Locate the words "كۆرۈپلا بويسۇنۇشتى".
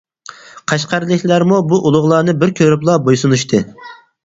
2.63-3.65